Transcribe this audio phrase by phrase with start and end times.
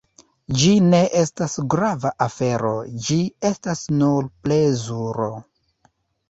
[0.59, 2.71] Ĝi ne estas grava afero,
[3.09, 3.19] ĝi
[3.51, 5.29] estas nur plezuro.